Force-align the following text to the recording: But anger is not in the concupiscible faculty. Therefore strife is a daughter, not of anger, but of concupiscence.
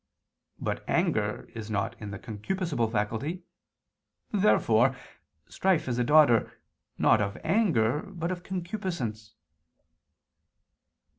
But 0.59 0.83
anger 0.89 1.47
is 1.53 1.69
not 1.69 1.95
in 2.01 2.09
the 2.09 2.17
concupiscible 2.17 2.91
faculty. 2.91 3.43
Therefore 4.31 4.95
strife 5.47 5.87
is 5.87 5.99
a 5.99 6.03
daughter, 6.03 6.59
not 6.97 7.21
of 7.21 7.37
anger, 7.43 8.01
but 8.01 8.31
of 8.31 8.41
concupiscence. 8.41 9.35